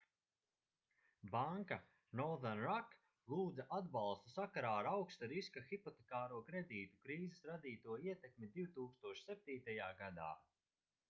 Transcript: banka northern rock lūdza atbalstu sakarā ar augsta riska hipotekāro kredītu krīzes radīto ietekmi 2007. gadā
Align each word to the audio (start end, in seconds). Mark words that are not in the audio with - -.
banka 1.33 1.75
northern 2.21 2.61
rock 2.69 2.95
lūdza 3.33 3.65
atbalstu 3.77 4.33
sakarā 4.37 4.71
ar 4.79 4.89
augsta 4.93 5.29
riska 5.35 5.63
hipotekāro 5.67 6.41
kredītu 6.49 7.03
krīzes 7.05 7.45
radīto 7.51 7.99
ietekmi 8.09 8.51
2007. 8.59 9.79
gadā 10.03 10.35